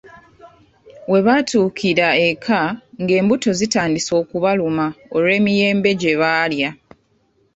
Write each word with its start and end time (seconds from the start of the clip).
Webaatuukira 1.11 2.07
eka 2.29 2.61
nga 3.01 3.13
n’embuto 3.15 3.49
zitandise 3.59 4.11
okubaluma 4.21 4.85
olw’emiyembe 5.15 5.89
gye 5.99 6.13
baalya. 6.21 6.69